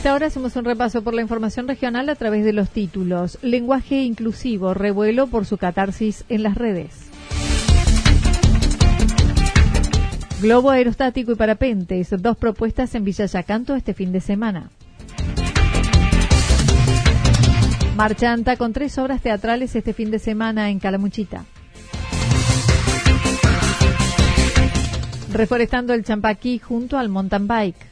Esta 0.00 0.14
hora 0.14 0.28
hacemos 0.28 0.56
un 0.56 0.64
repaso 0.64 1.02
por 1.02 1.12
la 1.12 1.20
información 1.20 1.68
regional 1.68 2.08
a 2.08 2.14
través 2.14 2.42
de 2.42 2.54
los 2.54 2.70
títulos. 2.70 3.36
Lenguaje 3.42 4.02
inclusivo, 4.02 4.72
revuelo 4.72 5.26
por 5.26 5.44
su 5.44 5.58
catarsis 5.58 6.24
en 6.30 6.42
las 6.42 6.54
redes. 6.54 7.10
Globo 10.40 10.70
aerostático 10.70 11.32
y 11.32 11.34
parapentes, 11.34 12.14
dos 12.18 12.38
propuestas 12.38 12.94
en 12.94 13.04
Villa 13.04 13.26
Yacanto 13.26 13.74
este 13.74 13.92
fin 13.92 14.10
de 14.10 14.22
semana. 14.22 14.70
Marchanta 17.94 18.56
con 18.56 18.72
tres 18.72 18.96
obras 18.96 19.20
teatrales 19.20 19.76
este 19.76 19.92
fin 19.92 20.10
de 20.10 20.18
semana 20.18 20.70
en 20.70 20.78
Calamuchita. 20.78 21.44
Reforestando 25.30 25.92
el 25.92 26.04
Champaquí 26.04 26.58
junto 26.58 26.96
al 26.96 27.10
mountain 27.10 27.46
bike. 27.46 27.89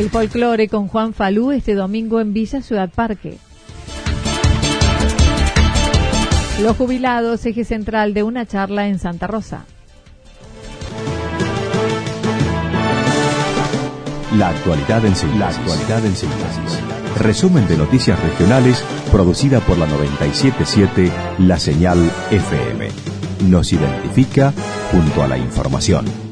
El 0.00 0.08
folclore 0.08 0.66
con 0.68 0.88
Juan 0.88 1.12
Falú 1.12 1.50
este 1.50 1.74
domingo 1.74 2.22
en 2.22 2.32
Villa 2.32 2.62
Ciudad 2.62 2.88
Parque. 2.88 3.36
Los 6.62 6.74
jubilados, 6.78 7.44
eje 7.44 7.66
central 7.66 8.14
de 8.14 8.22
una 8.22 8.46
charla 8.46 8.88
en 8.88 8.98
Santa 8.98 9.26
Rosa. 9.26 9.66
La 14.38 14.48
actualidad 14.48 15.04
en 15.04 15.14
síntesis. 15.14 15.38
La 15.38 15.48
actualidad 15.48 16.06
en 16.06 16.16
síntesis. 16.16 16.80
Resumen 17.18 17.68
de 17.68 17.76
noticias 17.76 18.18
regionales 18.22 18.82
producida 19.12 19.60
por 19.60 19.76
la 19.76 19.84
977 19.84 21.12
La 21.40 21.58
Señal 21.58 21.98
FM. 22.30 22.88
Nos 23.50 23.70
identifica 23.74 24.54
junto 24.92 25.22
a 25.22 25.28
la 25.28 25.36
información. 25.36 26.29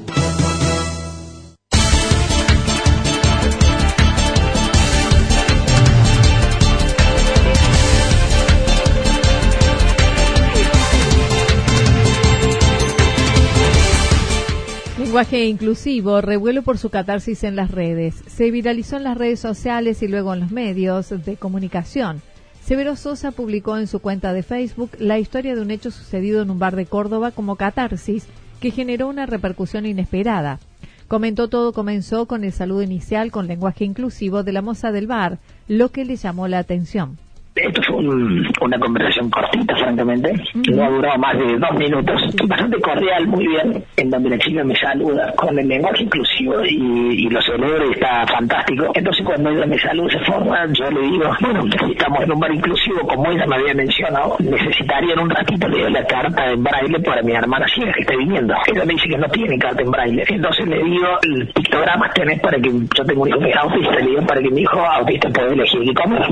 Lenguaje 15.19 15.47
inclusivo, 15.47 16.21
revuelo 16.21 16.63
por 16.63 16.79
su 16.79 16.91
catarsis 16.91 17.43
en 17.43 17.57
las 17.57 17.73
redes. 17.73 18.23
Se 18.29 18.53
viralizó 18.53 18.99
en 18.99 19.03
las 19.03 19.19
redes 19.19 19.41
sociales 19.41 20.01
y 20.05 20.07
luego 20.07 20.33
en 20.33 20.39
los 20.39 20.53
medios 20.53 21.09
de 21.09 21.37
comunicación. 21.37 22.23
Severo 22.65 22.95
Sosa 22.95 23.33
publicó 23.33 23.77
en 23.77 23.89
su 23.89 23.99
cuenta 23.99 24.33
de 24.33 24.45
Facebook 24.45 24.93
la 25.01 25.19
historia 25.19 25.57
de 25.57 25.61
un 25.61 25.73
hecho 25.73 25.91
sucedido 25.91 26.41
en 26.41 26.53
un 26.53 26.61
bar 26.61 26.77
de 26.77 26.87
Córdoba 26.87 27.33
como 27.33 27.57
catarsis 27.57 28.29
que 28.61 28.71
generó 28.71 29.09
una 29.09 29.27
repercusión 29.27 29.87
inesperada. 29.87 30.61
Comentó 31.09 31.49
todo 31.49 31.73
comenzó 31.73 32.27
con 32.27 32.45
el 32.45 32.53
saludo 32.53 32.83
inicial 32.83 33.33
con 33.33 33.49
lenguaje 33.49 33.85
inclusivo 33.85 34.45
de 34.45 34.53
la 34.53 34.63
moza 34.63 34.93
del 34.93 35.09
bar, 35.09 35.41
lo 35.67 35.91
que 35.91 36.05
le 36.05 36.15
llamó 36.15 36.47
la 36.47 36.61
atención. 36.61 37.19
Esto 37.63 37.83
fue 37.83 37.97
una 37.97 38.79
conversación 38.79 39.31
cortita, 39.31 39.77
francamente. 39.77 40.33
No 40.71 40.85
ha 40.85 40.91
durado 40.91 41.19
más 41.19 41.39
de 41.39 41.59
dos 41.59 41.73
minutos. 41.77 42.21
Bastante 42.47 42.81
cordial, 42.81 43.27
muy 43.27 43.47
bien. 43.47 43.85
En 43.97 44.11
donde 44.11 44.31
la 44.31 44.39
chica 44.39 44.65
me 44.65 44.77
saluda 44.77 45.33
con 45.37 45.59
el 45.59 45.67
lenguaje 45.67 46.05
inclusivo 46.05 46.65
y, 46.65 47.29
lo 47.29 47.43
celebra 47.43 47.85
y 47.87 47.93
está 47.93 48.27
fantástico. 48.27 48.91
Entonces, 48.95 49.25
cuando 49.25 49.51
ella 49.51 49.67
me 49.67 49.79
saluda 49.79 50.09
esa 50.09 50.25
forma, 50.25 50.67
yo 50.73 50.91
le 50.91 51.01
digo, 51.01 51.25
bueno, 51.41 51.65
estamos 51.91 52.23
en 52.23 52.33
un 52.33 52.41
bar 52.41 52.53
inclusivo, 52.53 53.01
como 53.07 53.31
ella 53.31 53.47
me 53.47 53.57
había 53.57 53.75
mencionado, 53.75 54.37
necesitaría 54.41 55.13
en 55.13 55.21
un 55.21 55.31
ratito 55.31 55.69
leer 55.69 55.91
la 55.91 56.05
carta 56.05 56.51
en 56.51 56.63
braille 56.63 57.01
para 57.01 57.23
mi 57.23 57.33
hermana 57.33 57.67
ciega 57.69 57.93
que 57.93 58.01
está 58.01 58.17
viniendo. 58.17 58.55
Ella 58.67 58.85
me 58.85 58.95
dice 58.95 59.09
que 59.09 59.19
no 59.19 59.29
tiene 59.29 59.59
carta 59.59 59.83
en 59.83 59.91
braille. 59.91 60.25
Entonces 60.29 60.67
le 60.67 60.83
digo, 60.83 61.07
el 61.23 61.47
pictograma 61.49 62.11
tenés 62.11 62.41
para 62.41 62.59
que 62.59 62.71
yo 62.71 63.05
tengo 63.05 63.23
un 63.23 63.29
hijo 63.29 63.39
que 63.41 63.51
es 63.51 63.57
autista, 63.57 63.95
le 63.97 64.07
digo 64.07 64.27
para 64.27 64.41
que 64.41 64.51
mi 64.51 64.63
hijo 64.63 64.81
autista 64.81 65.29
pueda 65.31 65.53
elegir 65.53 65.81
qué 65.85 65.95
comer. 65.95 66.23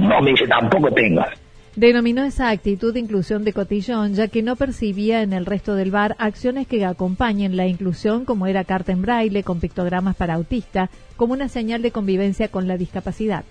No, 0.00 0.20
me 0.20 0.30
dice 0.30 0.46
tampoco 0.46 0.84
poco 0.84 0.94
tenga. 0.94 1.32
Denominó 1.74 2.22
esa 2.24 2.50
actitud 2.50 2.92
de 2.92 3.00
inclusión 3.00 3.44
de 3.44 3.54
cotillón, 3.54 4.12
ya 4.12 4.28
que 4.28 4.42
no 4.42 4.56
percibía 4.56 5.22
en 5.22 5.32
el 5.32 5.46
resto 5.46 5.74
del 5.74 5.90
bar 5.90 6.16
acciones 6.18 6.66
que 6.66 6.84
acompañen 6.84 7.56
la 7.56 7.66
inclusión, 7.66 8.26
como 8.26 8.46
era 8.46 8.64
carta 8.64 8.92
en 8.92 9.00
braille 9.00 9.42
con 9.42 9.58
pictogramas 9.58 10.14
para 10.14 10.34
autista, 10.34 10.90
como 11.16 11.32
una 11.32 11.48
señal 11.48 11.80
de 11.80 11.90
convivencia 11.90 12.48
con 12.48 12.68
la 12.68 12.76
discapacidad. 12.76 13.44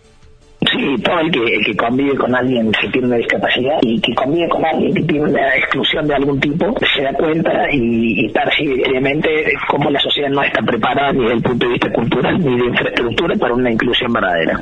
Sí, 0.62 1.02
todo 1.04 1.20
el 1.20 1.32
que, 1.32 1.76
convive 1.76 2.16
con 2.16 2.36
alguien 2.36 2.72
que 2.72 2.88
tiene 2.90 3.08
una 3.08 3.18
discapacidad 3.18 3.80
y 3.82 4.00
que 4.00 4.14
convive 4.14 4.48
con 4.50 4.64
alguien 4.64 4.94
que 4.94 5.02
tiene 5.02 5.26
una 5.26 5.56
exclusión 5.56 6.08
de 6.08 6.14
algún 6.14 6.40
tipo, 6.40 6.76
se 6.96 7.02
da 7.02 7.14
cuenta 7.14 7.52
y, 7.72 8.26
y 8.26 8.30
percibe 8.30 8.74
evidentemente 8.74 9.52
cómo 9.68 9.90
la 9.90 10.00
sociedad 10.00 10.30
no 10.30 10.44
está 10.44 10.62
preparada 10.62 11.12
ni 11.14 11.24
desde 11.24 11.34
el 11.38 11.42
punto 11.42 11.66
de 11.66 11.72
vista 11.72 11.92
cultural 11.92 12.40
ni 12.40 12.56
de 12.56 12.68
infraestructura 12.68 13.36
para 13.38 13.56
una 13.56 13.72
inclusión 13.72 14.14
verdadera. 14.14 14.60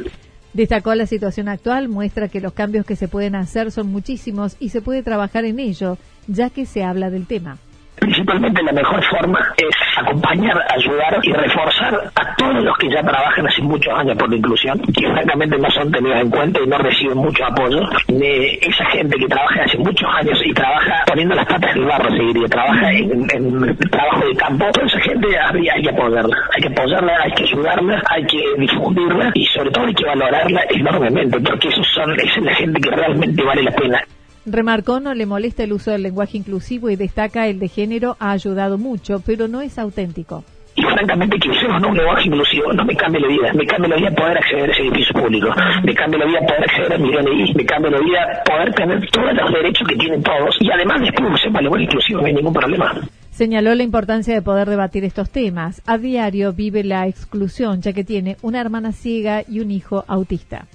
Destacó 0.54 0.96
la 0.96 1.06
situación 1.06 1.48
actual, 1.48 1.90
muestra 1.90 2.28
que 2.28 2.42
los 2.42 2.54
cambios 2.54 2.86
que 2.86 2.96
se 2.96 3.08
pueden 3.08 3.36
hacer 3.36 3.72
son 3.72 3.88
muchísimos 3.88 4.56
y 4.60 4.70
se 4.70 4.82
puede 4.82 5.04
trabajar 5.04 5.46
en 5.46 5.60
ello, 5.60 5.98
ya 6.28 6.50
que 6.50 6.66
se 6.66 6.84
habla 6.84 7.10
del 7.10 7.28
tema 7.28 7.60
principalmente 8.00 8.64
la 8.64 8.72
mejor 8.72 9.04
forma 9.06 9.40
es 9.58 9.76
acompañar, 9.98 10.58
ayudar 10.76 11.20
y 11.24 11.32
reforzar 11.34 12.12
a 12.16 12.36
todos 12.36 12.64
los 12.64 12.78
que 12.78 12.90
ya 12.90 13.02
trabajan 13.02 13.48
hace 13.48 13.62
muchos 13.62 13.94
años 13.94 14.18
por 14.18 14.30
la 14.30 14.36
inclusión, 14.38 14.80
que 14.94 15.08
francamente 15.08 15.58
no 15.58 15.70
son 15.72 15.92
tenidos 15.92 16.22
en 16.22 16.30
cuenta 16.30 16.60
y 16.64 16.68
no 16.68 16.78
reciben 16.78 17.18
mucho 17.18 17.46
apoyo. 17.46 17.82
Esa 18.08 18.86
gente 18.92 19.18
que 19.18 19.28
trabaja 19.28 19.64
hace 19.64 19.78
muchos 19.78 20.10
años 20.16 20.40
y 20.44 20.54
trabaja 20.54 21.04
poniendo 21.08 21.36
las 21.36 21.46
patas 21.46 21.76
en 21.76 21.82
el 21.82 21.86
barro, 21.86 22.10
seguiría, 22.10 22.48
trabaja 22.48 22.92
en, 22.92 23.28
en, 23.34 23.78
trabajo 23.90 24.26
de 24.26 24.36
campo, 24.36 24.66
toda 24.72 24.88
esa 24.88 25.00
gente 25.02 25.28
habría, 25.40 25.74
hay 25.74 25.82
que 25.84 25.90
apoyarla, 25.90 26.38
hay 26.56 26.62
que 26.62 26.68
apoyarla, 26.68 27.14
hay 27.24 27.32
que 27.32 27.44
ayudarla, 27.44 28.04
hay 28.10 28.26
que 28.26 28.44
difundirla 28.58 29.32
y 29.34 29.46
sobre 29.46 29.72
todo 29.72 29.86
hay 29.86 29.94
que 29.94 30.06
valorarla 30.06 30.62
enormemente, 30.70 31.40
porque 31.40 31.68
esos 31.68 31.88
son, 31.94 32.12
esa 32.20 32.40
es 32.40 32.46
la 32.46 32.56
gente 32.56 32.82
que 32.82 32.92
realmente 32.92 33.44
vale 33.44 33.64
la 33.64 33.72
pena. 33.72 34.02
Remarcó 34.52 35.00
no 35.00 35.14
le 35.14 35.28
molesta 35.28 35.64
el 35.64 35.74
uso 35.74 35.92
del 35.92 36.02
lenguaje 36.02 36.38
inclusivo 36.38 36.90
y 36.90 36.96
destaca 36.96 37.48
el 37.48 37.60
de 37.60 37.68
género 37.68 38.18
ha 38.20 38.32
ayudado 38.32 38.80
mucho, 38.80 39.22
pero 39.24 39.48
no 39.48 39.62
es 39.62 39.78
auténtico. 39.78 40.44
Y 40.76 40.82
francamente 40.82 41.38
que 41.38 41.50
usemos 41.50 41.84
un 41.84 41.96
lenguaje 41.96 42.28
inclusivo 42.28 42.74
no 42.74 42.84
me 42.84 42.96
cambia 42.96 43.22
la 43.22 43.28
vida. 43.28 43.54
Me 43.54 43.66
cambia 43.66 43.90
la 43.90 43.96
vida 43.98 44.12
poder 44.16 44.38
acceder 44.38 44.70
a 44.70 44.72
ese 44.72 44.82
edificio 44.82 45.14
público. 45.14 45.50
Me 45.84 45.94
cambia 45.94 46.20
la 46.20 46.26
vida 46.26 46.40
poder 46.40 46.64
acceder 46.64 46.94
a 46.94 46.98
mi 46.98 47.12
DNI. 47.12 47.54
Me 47.54 47.66
cambia 47.66 47.92
la 47.92 48.00
vida 48.00 48.44
poder 48.46 48.74
tener 48.74 49.10
todos 49.12 49.34
los 49.34 49.52
derechos 49.52 49.88
que 49.88 49.96
tienen 49.96 50.24
todos. 50.24 50.56
Y 50.62 50.72
además 50.72 51.02
después 51.02 51.32
usemos 51.32 51.60
el 51.60 51.64
lenguaje 51.66 51.84
inclusivo, 51.84 52.22
no 52.22 52.28
hay 52.28 52.34
ningún 52.34 52.54
problema. 52.54 52.96
Señaló 53.30 53.76
la 53.76 53.84
importancia 53.84 54.34
de 54.34 54.42
poder 54.42 54.68
debatir 54.68 55.04
estos 55.04 55.30
temas. 55.30 55.82
A 55.86 55.98
diario 55.98 56.54
vive 56.54 56.84
la 56.84 57.08
exclusión, 57.08 57.82
ya 57.82 57.94
que 57.94 58.04
tiene 58.04 58.38
una 58.42 58.62
hermana 58.62 58.94
ciega 58.94 59.44
y 59.48 59.60
un 59.60 59.70
hijo 59.70 60.06
autista. 60.08 60.66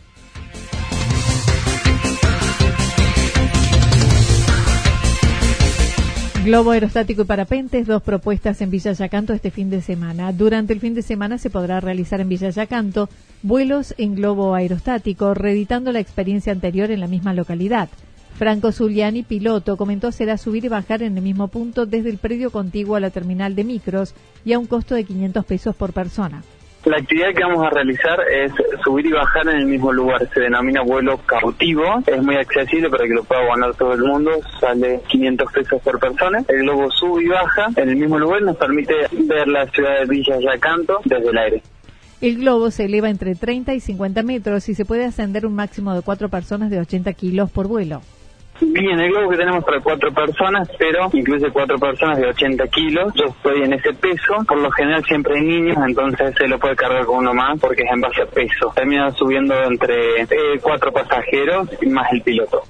Globo 6.44 6.73
aerostático 6.73 7.23
y 7.23 7.25
parapentes, 7.25 7.87
dos 7.87 8.02
propuestas 8.02 8.61
en 8.61 8.70
Villa 8.70 8.93
Yacanto 8.93 9.32
este 9.32 9.50
fin 9.50 9.70
de 9.70 9.81
semana. 9.81 10.31
Durante 10.31 10.75
el 10.75 10.81
fin 10.81 10.93
de 10.93 11.00
semana 11.00 11.38
se 11.38 11.49
podrá 11.49 11.81
realizar 11.81 12.20
en 12.20 12.29
Villa 12.29 12.50
Yacanto 12.50 13.08
vuelos 13.43 13.94
en 13.96 14.14
globo 14.14 14.55
aerostático, 14.55 15.32
reeditando 15.32 15.91
la 15.91 16.00
experiencia 16.00 16.52
anterior 16.52 16.91
en 16.91 17.00
la 17.00 17.06
misma 17.06 17.32
localidad. 17.32 17.88
Franco 18.37 18.73
Zuliani, 18.73 19.23
piloto, 19.23 19.79
comentó 19.79 20.12
será 20.12 20.37
subir 20.37 20.67
y 20.67 20.69
bajar 20.69 21.02
en 21.02 21.17
el 21.17 21.23
mismo 21.23 21.49
punto 21.49 21.87
desde 21.87 22.11
el 22.11 22.19
predio 22.19 22.50
contiguo 22.50 22.96
a 22.96 23.00
la 23.00 23.08
terminal 23.08 23.55
de 23.55 23.64
micros 23.64 24.14
y 24.44 24.52
a 24.52 24.58
un 24.58 24.67
costo 24.67 24.94
de 24.94 25.05
500 25.05 25.46
pesos 25.46 25.75
por 25.75 25.94
persona. 25.94 26.43
La 26.84 26.98
actividad 26.98 27.32
que 27.34 27.42
vamos 27.42 27.64
a 27.66 27.70
realizar 27.70 28.20
es 28.31 28.52
subir 28.84 29.06
y 29.06 29.12
bajar 29.12 29.48
en 29.48 29.56
el 29.56 29.66
mismo 29.66 29.90
lugar. 29.90 30.28
Se 30.34 30.40
denomina 30.40 30.82
vuelo 30.82 31.19
cautivo. 31.25 31.82
Es 32.06 32.22
muy 32.22 32.36
accesible 32.36 32.90
para 32.90 33.04
que 33.04 33.14
lo 33.14 33.25
pueda 33.25 33.40
abonar 33.40 33.75
todo 33.75 33.94
el 33.94 34.02
mundo. 34.02 34.31
Sale 34.60 35.00
500 35.08 35.50
pesos 35.50 35.82
por 35.82 35.98
persona. 35.98 36.44
El 36.46 36.58
globo 36.58 36.90
sube 36.90 37.25
y 37.25 37.28
baja 37.28 37.69
en 37.76 37.88
el 37.88 37.96
mismo 37.96 38.19
lugar. 38.19 38.42
Nos 38.42 38.58
permite 38.58 38.94
ver 39.12 39.48
la 39.48 39.66
ciudad 39.69 40.00
de 40.00 40.06
Villa 40.06 40.38
Yacanto 40.38 41.00
desde 41.06 41.31
el 41.31 41.38
aire. 41.38 41.62
El 42.20 42.36
globo 42.36 42.70
se 42.70 42.84
eleva 42.84 43.08
entre 43.08 43.34
30 43.34 43.75
y 43.75 43.81
50 43.81 44.22
metros 44.22 44.69
y 44.69 44.75
se 44.75 44.84
puede 44.84 45.06
ascender 45.06 45.46
un 45.46 45.54
máximo 45.54 45.94
de 45.94 46.02
cuatro 46.02 46.28
personas 46.28 46.70
de 46.70 46.81
80 46.81 47.12
kilos 47.14 47.50
por 47.50 47.66
vuelo. 47.66 48.02
Bien, 48.60 49.00
el 49.00 49.10
globo 49.10 49.30
que 49.30 49.36
tenemos 49.36 49.64
para 49.64 49.80
cuatro 49.80 50.12
personas, 50.12 50.68
pero 50.78 51.10
incluye 51.12 51.50
cuatro 51.50 51.76
personas 51.76 52.18
de 52.18 52.28
80 52.28 52.68
kilos. 52.68 53.12
Yo 53.14 53.26
estoy 53.26 53.62
en 53.62 53.72
ese 53.72 53.92
peso. 53.94 54.44
Por 54.46 54.60
lo 54.60 54.70
general 54.70 55.04
siempre 55.04 55.38
hay 55.38 55.44
niños, 55.44 55.76
entonces 55.84 56.34
se 56.36 56.46
lo 56.46 56.58
puede 56.58 56.76
cargar 56.76 57.04
con 57.04 57.18
uno 57.18 57.34
más 57.34 57.58
porque 57.58 57.82
es 57.82 57.90
en 57.92 58.00
base 58.00 58.22
a 58.22 58.26
peso. 58.26 58.72
Termina 58.74 59.10
subiendo 59.10 59.54
entre 59.64 60.22
eh, 60.22 60.28
cuatro 60.62 60.92
pasajeros 60.92 61.68
y 61.82 61.86
más 61.86 62.12
el 62.12 62.22
piloto. 62.22 62.62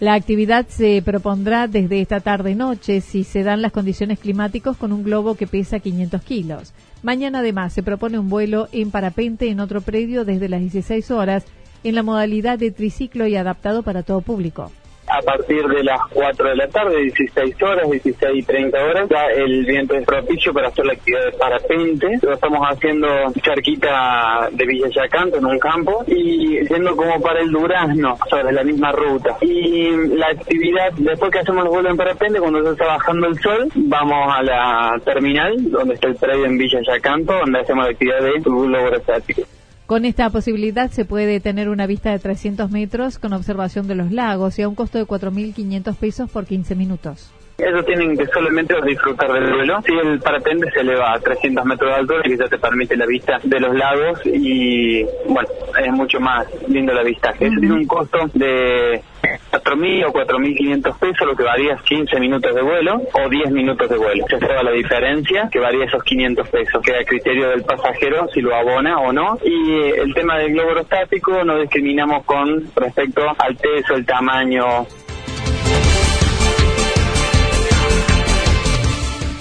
La 0.00 0.14
actividad 0.14 0.66
se 0.68 1.02
propondrá 1.04 1.68
desde 1.68 2.00
esta 2.00 2.20
tarde-noche 2.20 3.00
si 3.00 3.24
se 3.24 3.42
dan 3.42 3.62
las 3.62 3.72
condiciones 3.72 4.18
climáticas 4.18 4.76
con 4.76 4.92
un 4.92 5.04
globo 5.04 5.36
que 5.36 5.46
pesa 5.46 5.80
500 5.80 6.22
kilos. 6.22 6.74
Mañana 7.02 7.40
además 7.40 7.72
se 7.72 7.82
propone 7.82 8.18
un 8.18 8.28
vuelo 8.28 8.68
en 8.72 8.90
parapente 8.90 9.48
en 9.48 9.60
otro 9.60 9.80
predio 9.82 10.24
desde 10.24 10.48
las 10.48 10.60
16 10.60 11.10
horas 11.10 11.44
en 11.84 11.94
la 11.94 12.02
modalidad 12.02 12.58
de 12.58 12.70
triciclo 12.70 13.26
y 13.26 13.36
adaptado 13.36 13.82
para 13.82 14.02
todo 14.02 14.20
público 14.22 14.70
a 15.16 15.22
partir 15.22 15.66
de 15.66 15.82
las 15.82 16.00
4 16.12 16.48
de 16.48 16.56
la 16.56 16.68
tarde, 16.68 17.00
16 17.02 17.62
horas, 17.62 17.90
16 17.90 18.32
y 18.34 18.42
30 18.42 18.84
horas, 18.84 19.08
ya 19.08 19.26
el 19.26 19.64
viento 19.64 19.94
es 19.94 20.04
propicio 20.04 20.52
para 20.52 20.68
hacer 20.68 20.84
la 20.84 20.92
actividad 20.92 21.24
de 21.24 21.32
parapente. 21.32 22.18
Lo 22.22 22.32
estamos 22.34 22.60
haciendo 22.68 23.08
cerquita 23.42 24.48
de 24.52 24.66
Villa 24.66 24.88
Yacanto, 24.88 25.38
en 25.38 25.46
un 25.46 25.58
campo, 25.58 26.04
y 26.06 26.66
yendo 26.66 26.94
como 26.96 27.20
para 27.20 27.40
el 27.40 27.50
Durazno, 27.50 28.16
sobre 28.28 28.52
la 28.52 28.62
misma 28.62 28.92
ruta. 28.92 29.36
Y 29.40 29.90
la 30.16 30.28
actividad, 30.28 30.92
después 30.96 31.30
que 31.30 31.38
hacemos 31.38 31.64
el 31.64 31.70
vuelo 31.70 31.90
en 31.90 31.96
parapente, 31.96 32.40
cuando 32.40 32.62
se 32.62 32.72
está 32.72 32.86
bajando 32.86 33.28
el 33.28 33.38
sol, 33.40 33.68
vamos 33.74 34.34
a 34.34 34.42
la 34.42 35.00
terminal, 35.04 35.54
donde 35.70 35.94
está 35.94 36.08
el 36.08 36.16
predio 36.16 36.44
en 36.46 36.58
Villa 36.58 36.80
Yacanto, 36.86 37.32
donde 37.32 37.60
hacemos 37.60 37.84
la 37.84 37.90
actividad 37.90 38.20
de 38.20 38.40
globo 38.40 38.94
estático. 38.94 39.42
Con 39.86 40.04
esta 40.04 40.30
posibilidad 40.30 40.90
se 40.90 41.04
puede 41.04 41.38
tener 41.38 41.68
una 41.68 41.86
vista 41.86 42.10
de 42.10 42.18
300 42.18 42.72
metros 42.72 43.20
con 43.20 43.32
observación 43.32 43.86
de 43.86 43.94
los 43.94 44.10
lagos 44.10 44.58
y 44.58 44.62
a 44.62 44.68
un 44.68 44.74
costo 44.74 44.98
de 44.98 45.06
4.500 45.06 45.94
pesos 45.94 46.28
por 46.28 46.44
15 46.44 46.74
minutos. 46.74 47.30
Ellos 47.58 47.86
tienen 47.86 48.16
que 48.16 48.26
solamente 48.26 48.74
disfrutar 48.84 49.32
del 49.32 49.50
vuelo. 49.50 49.80
Si 49.82 49.92
el 49.92 50.20
parapente 50.20 50.70
se 50.72 50.80
eleva 50.80 51.14
a 51.14 51.18
300 51.18 51.64
metros 51.64 51.90
de 51.90 51.96
altura, 51.96 52.22
que 52.22 52.36
ya 52.36 52.48
te 52.48 52.58
permite 52.58 52.96
la 52.96 53.06
vista 53.06 53.38
de 53.42 53.60
los 53.60 53.74
lagos 53.74 54.20
y, 54.26 55.02
bueno, 55.26 55.48
es 55.82 55.92
mucho 55.92 56.20
más 56.20 56.46
lindo 56.68 56.92
la 56.92 57.02
vista. 57.02 57.30
Eso 57.30 57.58
tiene 57.58 57.72
un 57.72 57.86
costo 57.86 58.18
de 58.34 59.02
4.000 59.50 60.06
o 60.06 60.12
4.500 60.12 60.98
pesos, 60.98 61.26
lo 61.26 61.34
que 61.34 61.44
varía 61.44 61.76
15 61.76 62.20
minutos 62.20 62.54
de 62.54 62.62
vuelo 62.62 63.00
o 63.14 63.28
10 63.28 63.50
minutos 63.50 63.88
de 63.88 63.96
vuelo. 63.96 64.26
Se 64.28 64.38
sabe 64.38 64.62
la 64.62 64.72
diferencia, 64.72 65.48
que 65.50 65.58
varía 65.58 65.86
esos 65.86 66.02
500 66.02 66.48
pesos, 66.50 66.82
queda 66.82 67.00
a 67.00 67.04
criterio 67.04 67.48
del 67.48 67.62
pasajero 67.62 68.28
si 68.34 68.42
lo 68.42 68.54
abona 68.54 68.98
o 68.98 69.12
no. 69.12 69.38
Y 69.42 69.98
el 69.98 70.12
tema 70.12 70.36
del 70.38 70.52
globo 70.52 70.68
aerostático 70.70 71.42
no 71.42 71.58
discriminamos 71.58 72.24
con 72.24 72.64
respecto 72.76 73.22
al 73.38 73.56
peso, 73.56 73.94
el 73.94 74.04
tamaño, 74.04 74.86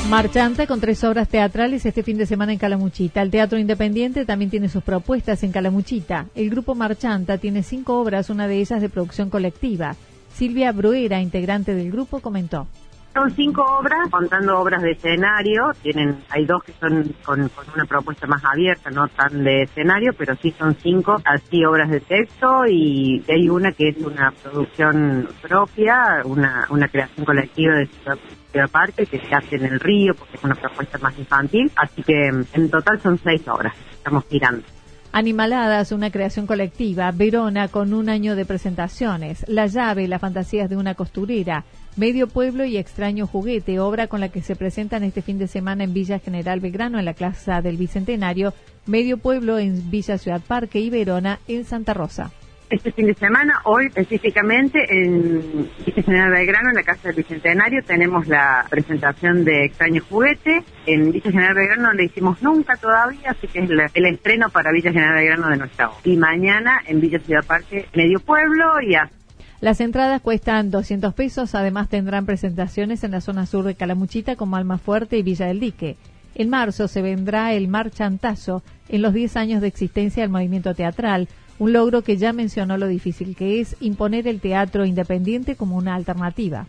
Marchanta 0.09 0.67
con 0.67 0.79
tres 0.79 1.03
obras 1.03 1.27
teatrales 1.27 1.83
este 1.83 2.03
fin 2.03 2.17
de 2.17 2.27
semana 2.27 2.53
en 2.53 2.59
Calamuchita. 2.59 3.23
El 3.23 3.31
Teatro 3.31 3.57
Independiente 3.57 4.23
también 4.23 4.51
tiene 4.51 4.69
sus 4.69 4.83
propuestas 4.83 5.41
en 5.43 5.51
Calamuchita. 5.51 6.27
El 6.35 6.51
grupo 6.51 6.75
Marchanta 6.75 7.39
tiene 7.39 7.63
cinco 7.63 7.99
obras, 7.99 8.29
una 8.29 8.47
de 8.47 8.59
ellas 8.59 8.81
de 8.81 8.89
producción 8.89 9.31
colectiva. 9.31 9.95
Silvia 10.31 10.71
Bruera, 10.71 11.21
integrante 11.21 11.73
del 11.73 11.91
grupo, 11.91 12.19
comentó. 12.19 12.67
Son 13.15 13.31
cinco 13.31 13.63
obras, 13.79 14.09
contando 14.11 14.59
obras 14.59 14.83
de 14.83 14.91
escenario. 14.91 15.71
Tienen, 15.81 16.23
hay 16.29 16.45
dos 16.45 16.63
que 16.63 16.73
son 16.73 17.15
con, 17.23 17.49
una 17.73 17.85
propuesta 17.85 18.27
más 18.27 18.43
abierta, 18.45 18.91
no 18.91 19.07
tan 19.07 19.43
de 19.43 19.63
escenario, 19.63 20.11
pero 20.17 20.35
sí 20.35 20.53
son 20.57 20.75
cinco, 20.75 21.15
así 21.25 21.65
obras 21.65 21.89
de 21.89 22.01
texto 22.01 22.65
y 22.67 23.23
hay 23.27 23.49
una 23.49 23.71
que 23.71 23.89
es 23.89 23.97
una 23.97 24.31
producción 24.31 25.29
propia, 25.41 26.21
una, 26.25 26.67
una 26.69 26.87
creación 26.89 27.25
colectiva 27.25 27.75
de 27.75 27.87
Que 28.95 29.19
se 29.19 29.35
hace 29.35 29.55
en 29.57 29.65
el 29.65 29.79
río 29.79 30.13
porque 30.15 30.37
es 30.37 30.43
una 30.43 30.55
propuesta 30.55 30.97
más 30.99 31.17
infantil. 31.19 31.71
Así 31.75 32.03
que 32.03 32.27
en 32.27 32.69
total 32.69 33.01
son 33.01 33.19
seis 33.23 33.41
obras 33.47 33.73
estamos 34.05 34.25
tirando. 34.27 34.63
Animaladas, 35.11 35.91
una 35.91 36.11
creación 36.11 36.45
colectiva. 36.45 37.11
Verona 37.11 37.69
con 37.69 37.93
un 37.93 38.09
año 38.09 38.35
de 38.35 38.45
presentaciones. 38.45 39.45
La 39.47 39.65
llave, 39.65 40.07
las 40.07 40.21
fantasías 40.21 40.69
de 40.69 40.77
una 40.77 40.93
costurera. 40.93 41.63
Medio 41.95 42.27
Pueblo 42.27 42.65
y 42.65 42.77
Extraño 42.77 43.25
Juguete, 43.25 43.79
obra 43.79 44.07
con 44.07 44.19
la 44.19 44.29
que 44.29 44.41
se 44.41 44.55
presentan 44.55 45.03
este 45.03 45.21
fin 45.21 45.39
de 45.39 45.47
semana 45.47 45.85
en 45.85 45.93
Villa 45.93 46.19
General 46.19 46.59
Belgrano 46.59 46.99
en 46.99 47.05
la 47.05 47.13
Plaza 47.13 47.61
del 47.61 47.77
Bicentenario, 47.77 48.53
Medio 48.85 49.17
Pueblo 49.17 49.57
en 49.57 49.89
Villa 49.89 50.17
Ciudad 50.17 50.41
Parque 50.45 50.79
y 50.81 50.89
Verona 50.89 51.39
en 51.47 51.63
Santa 51.63 51.93
Rosa 51.93 52.31
este 52.69 52.91
fin 52.91 53.07
de 53.07 53.13
semana, 53.13 53.61
hoy 53.65 53.87
específicamente 53.87 54.79
en 54.89 55.69
Villa 55.85 56.03
General 56.03 56.31
Belgrano, 56.31 56.69
en 56.69 56.75
la 56.75 56.83
Casa 56.83 57.09
del 57.09 57.17
Bicentenario, 57.17 57.83
tenemos 57.83 58.27
la 58.27 58.65
presentación 58.69 59.45
de 59.45 59.65
Extraño 59.65 60.01
Juguete. 60.09 60.63
En 60.85 61.11
Villa 61.11 61.31
General 61.31 61.55
Belgrano 61.55 61.83
no 61.83 61.93
le 61.93 62.05
hicimos 62.05 62.41
nunca 62.41 62.75
todavía, 62.77 63.31
así 63.31 63.47
que 63.47 63.59
es 63.59 63.69
el 63.69 64.05
estreno 64.05 64.49
para 64.49 64.71
Villa 64.71 64.91
General 64.91 65.15
Belgrano 65.15 65.49
de 65.49 65.57
nuestra 65.57 65.89
obra. 65.89 65.99
Y 66.03 66.17
mañana 66.17 66.81
en 66.87 67.01
Villa 67.01 67.19
Ciudad 67.19 67.45
Parque, 67.45 67.87
Medio 67.93 68.19
Pueblo 68.19 68.81
y 68.81 68.95
a 68.95 69.09
las 69.61 69.79
entradas 69.79 70.21
cuestan 70.21 70.69
200 70.69 71.13
pesos, 71.13 71.55
además 71.55 71.89
tendrán 71.89 72.25
presentaciones 72.25 73.03
en 73.03 73.11
la 73.11 73.21
zona 73.21 73.45
sur 73.45 73.63
de 73.63 73.73
Calamuchita 73.73 74.35
como 74.35 74.57
Alma 74.57 74.77
Fuerte 74.77 75.17
y 75.17 75.23
Villa 75.23 75.47
del 75.47 75.59
Dique. 75.59 75.95
En 76.35 76.49
marzo 76.49 76.87
se 76.87 77.01
vendrá 77.01 77.53
el 77.53 77.69
Marchantazo 77.69 78.61
en 78.89 79.01
los 79.01 79.13
10 79.13 79.37
años 79.37 79.61
de 79.61 79.67
existencia 79.67 80.21
del 80.21 80.29
movimiento 80.29 80.75
teatral, 80.75 81.29
un 81.59 81.73
logro 81.73 82.01
que 82.01 82.17
ya 82.17 82.33
mencionó 82.33 82.77
lo 82.77 82.87
difícil 82.87 83.35
que 83.35 83.61
es 83.61 83.75
imponer 83.79 84.27
el 84.27 84.41
teatro 84.41 84.85
independiente 84.85 85.55
como 85.55 85.77
una 85.77 85.95
alternativa 85.95 86.67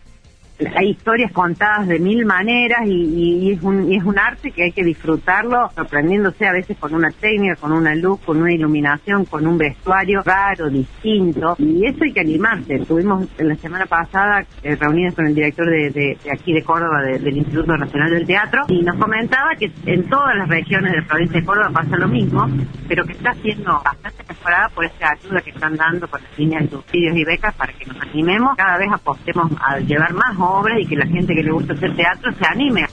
hay 0.75 0.89
historias 0.89 1.31
contadas 1.31 1.87
de 1.87 1.99
mil 1.99 2.25
maneras 2.25 2.81
y, 2.85 3.51
es 3.51 3.61
un, 3.61 3.91
y 3.91 3.97
es 3.97 4.03
un 4.03 4.17
arte 4.17 4.51
que 4.51 4.63
hay 4.63 4.71
que 4.71 4.83
disfrutarlo, 4.83 5.69
sorprendiéndose 5.75 6.47
a 6.47 6.51
veces 6.51 6.77
con 6.77 6.93
una 6.93 7.11
técnica, 7.11 7.55
con 7.55 7.71
una 7.71 7.93
luz, 7.95 8.19
con 8.25 8.41
una 8.41 8.51
iluminación, 8.51 9.25
con 9.25 9.45
un 9.45 9.57
vestuario 9.57 10.21
raro, 10.23 10.69
distinto, 10.69 11.55
y 11.59 11.85
eso 11.85 12.03
hay 12.03 12.13
que 12.13 12.21
animarse. 12.21 12.75
Estuvimos 12.75 13.27
la 13.37 13.55
semana 13.55 13.85
pasada 13.85 14.45
eh, 14.63 14.75
reunidos 14.75 15.15
con 15.15 15.27
el 15.27 15.35
director 15.35 15.65
de, 15.67 16.17
aquí 16.31 16.53
de 16.53 16.63
Córdoba, 16.63 17.01
del 17.03 17.37
Instituto 17.37 17.77
Nacional 17.77 18.11
del 18.11 18.25
Teatro, 18.25 18.63
y 18.69 18.81
nos 18.81 18.97
comentaba 18.97 19.55
que 19.55 19.71
en 19.85 20.09
todas 20.09 20.35
las 20.35 20.47
regiones 20.47 20.91
de 20.91 21.01
la 21.01 21.07
provincia 21.07 21.39
de 21.39 21.45
Córdoba 21.45 21.69
pasa 21.71 21.97
lo 21.97 22.07
mismo, 22.07 22.47
pero 22.87 23.05
que 23.05 23.13
está 23.13 23.33
siendo 23.35 23.81
bastante 23.83 24.23
mejorada 24.27 24.69
por 24.69 24.85
esta 24.85 25.11
ayuda 25.11 25.41
que 25.41 25.51
están 25.51 25.75
dando 25.75 26.07
con 26.07 26.21
las 26.21 26.37
líneas 26.37 26.63
de 26.63 26.69
subsidios 26.69 27.15
y 27.15 27.23
becas 27.25 27.53
para 27.55 27.73
que 27.73 27.85
nos 27.85 28.01
animemos, 28.01 28.55
cada 28.57 28.77
vez 28.77 28.89
apostemos 28.91 29.51
a 29.61 29.79
llevar 29.79 30.13
más 30.13 30.35
obras 30.47 30.79
y 30.81 30.85
que 30.85 30.95
la 30.95 31.07
gente 31.07 31.33
que 31.33 31.43
le 31.43 31.51
gusta 31.51 31.73
hacer 31.73 31.95
teatro 31.95 32.31
se 32.33 32.45
anime. 32.47 32.85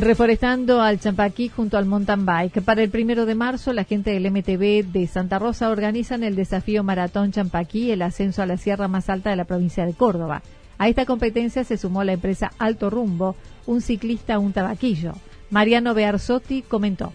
Reforestando 0.00 0.80
al 0.80 1.00
Champaquí 1.00 1.48
junto 1.48 1.76
al 1.76 1.86
mountain 1.86 2.24
bike. 2.24 2.62
Para 2.62 2.82
el 2.82 2.90
primero 2.90 3.26
de 3.26 3.34
marzo, 3.34 3.72
la 3.72 3.84
gente 3.84 4.10
del 4.12 4.30
MTV 4.30 4.92
de 4.92 5.06
Santa 5.06 5.38
Rosa 5.38 5.70
organizan 5.70 6.22
el 6.22 6.36
desafío 6.36 6.84
Maratón 6.84 7.32
Champaquí, 7.32 7.90
el 7.90 8.02
ascenso 8.02 8.42
a 8.42 8.46
la 8.46 8.58
sierra 8.58 8.86
más 8.86 9.08
alta 9.08 9.30
de 9.30 9.36
la 9.36 9.44
provincia 9.44 9.86
de 9.86 9.94
Córdoba. 9.94 10.42
A 10.78 10.88
esta 10.88 11.04
competencia 11.04 11.64
se 11.64 11.76
sumó 11.76 12.04
la 12.04 12.12
empresa 12.12 12.52
Alto 12.58 12.90
Rumbo, 12.90 13.34
un 13.66 13.80
ciclista, 13.80 14.38
un 14.38 14.52
tabaquillo. 14.52 15.14
Mariano 15.50 15.94
Bearzotti 15.94 16.62
comentó 16.62 17.12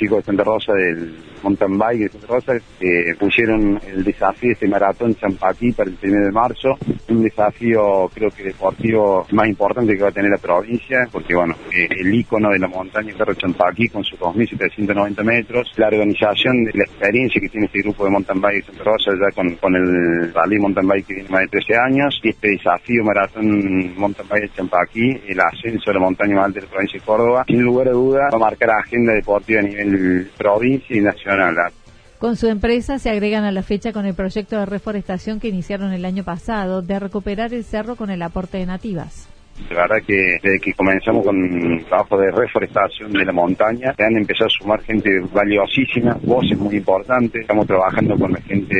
chicos 0.00 0.18
de 0.18 0.24
Santa 0.24 0.44
Rosa 0.44 0.72
del 0.72 1.14
mountain 1.42 1.78
bike 1.78 2.00
de 2.00 2.08
Santa 2.08 2.26
Rosa 2.26 2.52
que 2.78 3.14
pusieron 3.18 3.78
el 3.86 4.02
desafío 4.02 4.48
de 4.48 4.52
este 4.54 4.68
maratón 4.68 5.14
Champaquí 5.14 5.72
para 5.72 5.90
el 5.90 5.96
1 6.02 6.24
de 6.26 6.32
marzo, 6.32 6.78
un 7.08 7.22
desafío 7.22 8.08
creo 8.14 8.30
que 8.30 8.44
deportivo 8.44 9.26
más 9.32 9.46
importante 9.46 9.94
que 9.94 10.02
va 10.02 10.08
a 10.08 10.12
tener 10.12 10.30
la 10.30 10.38
provincia, 10.38 11.06
porque 11.12 11.34
bueno, 11.34 11.54
eh, 11.74 11.86
el 11.90 12.14
icono 12.14 12.50
de 12.50 12.58
la 12.58 12.68
montaña 12.68 13.12
Cerro 13.14 13.34
Champaquí 13.34 13.88
con 13.88 14.02
sus 14.02 14.18
2.790 14.18 15.22
metros, 15.22 15.70
la 15.76 15.88
organización 15.88 16.64
de 16.64 16.72
la 16.74 16.84
experiencia 16.84 17.40
que 17.40 17.48
tiene 17.48 17.66
este 17.66 17.80
grupo 17.82 18.04
de 18.04 18.10
mountain 18.10 18.40
bike 18.40 18.64
de 18.64 18.72
Santa 18.72 18.84
Rosa 18.84 19.10
ya 19.12 19.34
con, 19.34 19.54
con 19.56 19.74
el 19.76 20.32
rally 20.32 20.58
mountain 20.58 20.88
bike 20.88 21.06
que 21.06 21.14
tiene 21.14 21.28
más 21.28 21.42
de 21.42 21.48
13 21.48 21.76
años, 21.76 22.20
y 22.22 22.30
este 22.30 22.48
desafío 22.48 23.04
maratón 23.04 23.94
mountain 23.96 24.28
bike 24.28 24.42
de 24.44 24.56
Champaquí, 24.56 25.20
el 25.28 25.40
ascenso 25.40 25.90
de 25.90 25.94
la 25.94 26.00
montaña 26.00 26.36
más 26.36 26.46
alta 26.46 26.60
de 26.60 26.66
la 26.66 26.72
provincia 26.72 26.98
de 26.98 27.04
Córdoba, 27.04 27.44
sin 27.46 27.62
lugar 27.62 27.88
a 27.88 27.92
duda 27.92 28.28
va 28.32 28.36
a 28.36 28.50
marcar 28.50 28.70
agenda 28.70 29.12
deportiva 29.12 29.60
a 29.60 29.64
nivel 29.64 29.89
provincia 30.36 30.96
y 30.96 31.00
nacional. 31.00 31.72
Con 32.18 32.36
su 32.36 32.48
empresa 32.48 32.98
se 32.98 33.08
agregan 33.08 33.44
a 33.44 33.52
la 33.52 33.62
fecha 33.62 33.92
con 33.92 34.04
el 34.04 34.14
proyecto 34.14 34.58
de 34.58 34.66
reforestación 34.66 35.40
que 35.40 35.48
iniciaron 35.48 35.92
el 35.92 36.04
año 36.04 36.22
pasado 36.22 36.82
de 36.82 36.98
recuperar 36.98 37.54
el 37.54 37.64
cerro 37.64 37.96
con 37.96 38.10
el 38.10 38.20
aporte 38.20 38.58
de 38.58 38.66
nativas. 38.66 39.26
La 39.68 39.82
verdad 39.82 39.98
que 40.06 40.38
desde 40.42 40.60
que 40.60 40.72
comenzamos 40.74 41.24
con 41.24 41.36
el 41.36 41.84
trabajo 41.84 42.18
de 42.18 42.30
reforestación 42.30 43.12
de 43.12 43.24
la 43.24 43.32
montaña, 43.32 43.94
se 43.94 44.04
han 44.04 44.16
empezado 44.16 44.46
a 44.46 44.58
sumar 44.58 44.82
gente 44.82 45.10
valiosísima, 45.32 46.16
voces 46.22 46.58
muy 46.58 46.76
importantes. 46.76 47.42
Estamos 47.42 47.66
trabajando 47.66 48.16
con 48.18 48.32
la 48.32 48.40
gente 48.42 48.76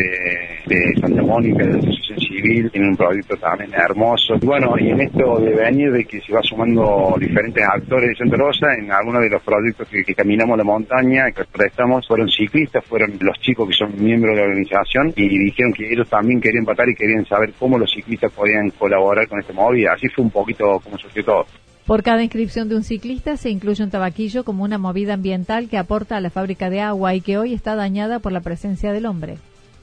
de 0.66 0.94
Santa 1.00 1.22
Mónica, 1.22 1.64
de 1.64 1.80
Civil, 2.18 2.70
tiene 2.70 2.88
un 2.88 2.96
proyecto 2.96 3.36
también 3.36 3.72
hermoso. 3.74 4.34
bueno, 4.42 4.74
y 4.78 4.90
en 4.90 5.00
esto 5.00 5.38
de 5.38 5.54
venir 5.54 5.92
de 5.92 6.04
que 6.04 6.20
se 6.20 6.32
va 6.32 6.40
sumando 6.42 7.14
diferentes 7.18 7.64
actores 7.64 8.10
de 8.10 8.16
Santa 8.16 8.36
Rosa, 8.36 8.66
en 8.78 8.90
algunos 8.90 9.22
de 9.22 9.30
los 9.30 9.42
proyectos 9.42 9.88
que, 9.88 10.14
caminamos 10.14 10.58
la 10.58 10.64
montaña, 10.64 11.30
que 11.30 11.44
prestamos, 11.44 12.06
fueron 12.06 12.28
ciclistas, 12.28 12.84
fueron 12.84 13.12
los 13.20 13.38
chicos 13.40 13.68
que 13.68 13.74
son 13.74 13.92
miembros 14.02 14.34
de 14.34 14.42
la 14.42 14.48
organización 14.48 15.12
y 15.16 15.28
dijeron 15.28 15.72
que 15.72 15.92
ellos 15.92 16.08
también 16.08 16.40
querían 16.40 16.64
patar 16.64 16.88
y 16.88 16.94
querían 16.94 17.24
saber 17.26 17.52
cómo 17.58 17.78
los 17.78 17.90
ciclistas 17.90 18.32
podían 18.32 18.70
colaborar 18.70 19.28
con 19.28 19.40
este 19.40 19.52
movida. 19.52 19.92
Así 19.94 20.08
fue 20.08 20.24
un 20.24 20.30
poquito 20.30 20.80
como 20.80 20.98
surgió 20.98 21.24
todo. 21.24 21.46
Por 21.86 22.02
cada 22.02 22.22
inscripción 22.22 22.68
de 22.68 22.76
un 22.76 22.84
ciclista 22.84 23.36
se 23.36 23.50
incluye 23.50 23.82
un 23.82 23.90
tabaquillo 23.90 24.44
como 24.44 24.64
una 24.64 24.78
movida 24.78 25.14
ambiental 25.14 25.68
que 25.68 25.78
aporta 25.78 26.16
a 26.16 26.20
la 26.20 26.30
fábrica 26.30 26.70
de 26.70 26.80
agua 26.80 27.14
y 27.14 27.20
que 27.20 27.38
hoy 27.38 27.52
está 27.52 27.74
dañada 27.74 28.20
por 28.20 28.32
la 28.32 28.40
presencia 28.40 28.92
del 28.92 29.06
hombre 29.06 29.38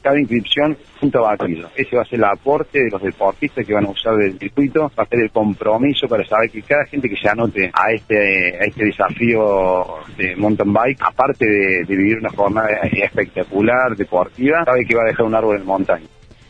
cada 0.07 0.19
inscripción 0.21 0.77
un 1.01 1.11
tabaquillo. 1.11 1.67
Ese 1.75 1.97
va 1.97 2.03
a 2.03 2.05
ser 2.05 2.19
el 2.19 2.23
aporte 2.23 2.79
de 2.79 2.89
los 2.89 3.01
deportistas 3.01 3.65
que 3.65 3.73
van 3.73 3.85
a 3.85 3.89
usar 3.89 4.15
del 4.15 4.39
circuito, 4.39 4.89
va 4.97 5.03
a 5.03 5.05
ser 5.05 5.19
el 5.19 5.31
compromiso 5.31 6.07
para 6.07 6.25
saber 6.25 6.49
que 6.49 6.61
cada 6.61 6.85
gente 6.85 7.09
que 7.09 7.17
se 7.17 7.27
anote 7.27 7.69
a 7.73 7.91
este, 7.91 8.55
a 8.57 8.63
este 8.63 8.85
desafío 8.85 9.85
de 10.17 10.33
mountain 10.37 10.71
bike, 10.71 11.01
aparte 11.01 11.45
de, 11.45 11.83
vivir 11.83 12.19
una 12.19 12.29
jornada 12.29 12.69
espectacular, 12.83 13.97
deportiva, 13.97 14.63
sabe 14.63 14.85
que 14.85 14.95
va 14.95 15.03
a 15.03 15.07
dejar 15.07 15.25
un 15.25 15.35
árbol 15.35 15.57
en 15.57 15.65
montaña. 15.65 16.05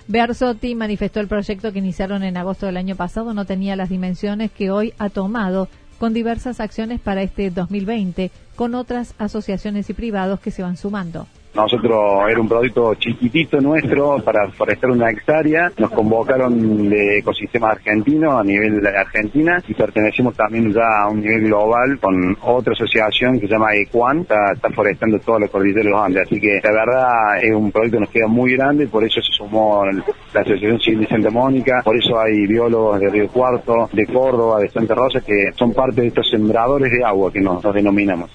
Bearzotti 0.07 0.75
manifestó 0.75 1.19
el 1.19 1.27
proyecto 1.27 1.73
que 1.73 1.79
iniciaron 1.79 2.23
en 2.23 2.37
agosto 2.37 2.67
del 2.67 2.77
año 2.77 2.95
pasado 2.95 3.33
no 3.33 3.45
tenía 3.45 3.75
las 3.75 3.89
dimensiones 3.89 4.51
que 4.51 4.69
hoy 4.69 4.93
ha 4.99 5.09
tomado 5.09 5.67
con 5.97 6.13
diversas 6.13 6.59
acciones 6.59 6.99
para 6.99 7.23
este 7.23 7.49
2020, 7.49 8.29
con 8.55 8.75
otras 8.75 9.15
asociaciones 9.17 9.89
y 9.89 9.93
privados 9.93 10.39
que 10.39 10.51
se 10.51 10.61
van 10.61 10.77
sumando. 10.77 11.27
Nosotros 11.57 12.29
era 12.29 12.39
un 12.39 12.47
producto 12.47 12.93
chiquitito 12.93 13.59
nuestro 13.59 14.19
para 14.19 14.47
forestar 14.51 14.91
una 14.91 15.09
hectárea. 15.09 15.71
Nos 15.75 15.89
convocaron 15.89 16.87
de 16.87 17.17
ecosistemas 17.17 17.71
argentinos 17.71 18.35
a 18.39 18.43
nivel 18.43 18.79
de 18.79 18.95
Argentina 18.95 19.59
y 19.67 19.73
pertenecemos 19.73 20.35
también 20.35 20.71
ya 20.71 21.01
a 21.01 21.09
un 21.09 21.19
nivel 21.19 21.45
global 21.45 21.97
con 21.99 22.37
otra 22.43 22.73
asociación 22.73 23.39
que 23.39 23.47
se 23.47 23.53
llama 23.53 23.73
Equan, 23.75 24.19
está, 24.19 24.53
está 24.53 24.69
forestando 24.69 25.17
todos 25.17 25.41
los 25.41 25.49
cordilleros 25.49 25.99
Andes. 25.99 26.27
Así 26.27 26.39
que 26.39 26.59
la 26.63 26.71
verdad 26.71 27.43
es 27.43 27.51
un 27.51 27.71
proyecto 27.71 27.97
que 27.97 28.01
nos 28.01 28.09
queda 28.11 28.27
muy 28.27 28.55
grande, 28.55 28.85
por 28.85 29.03
eso 29.03 29.19
se 29.19 29.31
sumó 29.31 29.83
la 29.85 30.41
Asociación 30.41 30.79
Civil 30.79 30.99
de 30.99 31.07
Santa 31.07 31.31
Mónica, 31.31 31.81
por 31.83 31.97
eso 31.97 32.19
hay 32.19 32.45
biólogos 32.45 32.99
de 32.99 33.09
Río 33.09 33.27
Cuarto, 33.29 33.89
de 33.91 34.05
Córdoba, 34.05 34.59
de 34.59 34.69
Santa 34.69 34.93
Rosa, 34.93 35.21
que 35.21 35.51
son 35.55 35.73
parte 35.73 36.01
de 36.01 36.07
estos 36.07 36.29
sembradores 36.29 36.91
de 36.91 37.03
agua 37.03 37.33
que 37.33 37.41
nos 37.41 37.63
denominamos. 37.73 38.29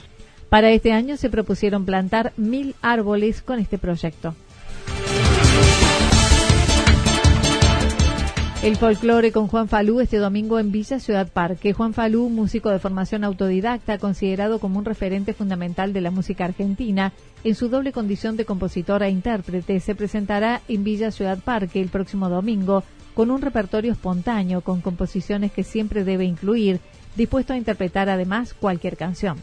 Para 0.53 0.71
este 0.71 0.93
año 0.93 1.17
se 1.17 1.31
propusieron 1.31 1.87
plantar 1.87 2.35
mil 2.37 2.75
árboles 2.83 3.41
con 3.41 3.59
este 3.59 3.79
proyecto. 3.79 4.35
El 8.63 8.77
folclore 8.77 9.33
con 9.33 9.49
Juan 9.49 9.67
Falú 9.67 10.01
este 10.01 10.19
domingo 10.19 10.59
en 10.59 10.71
Villa 10.71 11.01
Ciudad 11.01 11.27
Parque. 11.33 11.73
Juan 11.73 11.95
Falú, 11.95 12.29
músico 12.29 12.69
de 12.69 12.81
formación 12.81 13.25
autodidacta, 13.25 13.97
considerado 13.97 14.59
como 14.59 14.79
un 14.79 14.85
referente 14.85 15.33
fundamental 15.33 15.95
de 15.95 16.03
la 16.03 16.11
música 16.11 16.45
argentina, 16.45 17.15
en 17.45 17.55
su 17.55 17.71
doble 17.71 17.93
condición 17.93 18.37
de 18.37 18.45
compositor 18.45 19.03
e 19.03 19.09
intérprete, 19.09 19.81
se 19.81 19.95
presentará 19.95 20.61
en 20.69 20.85
Villa 20.85 21.13
Ciudad 21.13 21.39
Parque 21.39 21.81
el 21.81 21.89
próximo 21.89 22.29
domingo 22.29 22.85
con 23.15 23.31
un 23.31 23.41
repertorio 23.41 23.93
espontáneo 23.93 24.61
con 24.61 24.83
composiciones 24.83 25.51
que 25.51 25.65
siempre 25.65 26.05
debe 26.05 26.27
incluir, 26.27 26.79
dispuesto 27.17 27.55
a 27.55 27.57
interpretar 27.57 28.11
además 28.11 28.53
cualquier 28.53 28.99
canción 28.99 29.39